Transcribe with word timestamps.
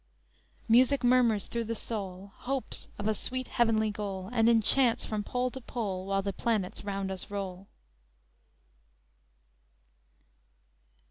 _Music 0.67 1.03
murmurs 1.03 1.45
through 1.45 1.65
the 1.65 1.75
soul 1.75 2.31
Hopes 2.37 2.87
of 2.97 3.07
a 3.07 3.13
sweat 3.13 3.47
heavenly 3.47 3.91
goal, 3.91 4.31
And 4.33 4.49
enchants 4.49 5.05
from 5.05 5.23
pole 5.23 5.51
to 5.51 5.61
pole 5.61 6.07
While 6.07 6.23
the 6.23 6.33
planets 6.33 6.83
round 6.83 7.11
us 7.11 7.29
roll! 7.29 7.67